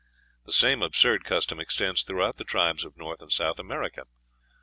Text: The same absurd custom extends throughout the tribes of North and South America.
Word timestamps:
The 0.45 0.51
same 0.51 0.81
absurd 0.81 1.23
custom 1.23 1.59
extends 1.59 2.01
throughout 2.01 2.37
the 2.37 2.43
tribes 2.43 2.83
of 2.83 2.97
North 2.97 3.21
and 3.21 3.31
South 3.31 3.59
America. 3.59 4.05